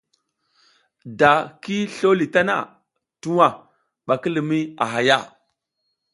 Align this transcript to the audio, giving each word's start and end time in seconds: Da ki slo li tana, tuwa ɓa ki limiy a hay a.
Da 1.19 1.31
ki 1.61 1.77
slo 1.95 2.09
li 2.19 2.27
tana, 2.33 2.57
tuwa 3.21 3.47
ɓa 4.05 4.13
ki 4.21 4.29
limiy 4.35 4.63
a 4.83 4.85
hay 4.93 5.09
a. 5.17 5.19